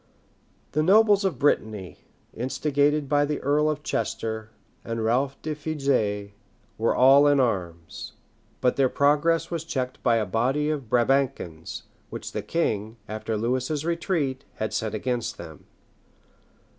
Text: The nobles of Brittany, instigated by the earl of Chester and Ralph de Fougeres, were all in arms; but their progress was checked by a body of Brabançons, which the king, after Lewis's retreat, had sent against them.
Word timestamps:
The 0.71 0.81
nobles 0.81 1.23
of 1.23 1.37
Brittany, 1.37 1.99
instigated 2.33 3.07
by 3.07 3.23
the 3.23 3.39
earl 3.41 3.69
of 3.69 3.83
Chester 3.83 4.49
and 4.83 5.05
Ralph 5.05 5.39
de 5.43 5.53
Fougeres, 5.53 6.31
were 6.79 6.95
all 6.95 7.27
in 7.27 7.39
arms; 7.39 8.13
but 8.61 8.77
their 8.77 8.89
progress 8.89 9.51
was 9.51 9.63
checked 9.63 10.01
by 10.01 10.15
a 10.15 10.25
body 10.25 10.71
of 10.71 10.89
Brabançons, 10.89 11.83
which 12.09 12.31
the 12.31 12.41
king, 12.41 12.97
after 13.07 13.37
Lewis's 13.37 13.85
retreat, 13.85 14.43
had 14.55 14.73
sent 14.73 14.95
against 14.95 15.37
them. 15.37 15.67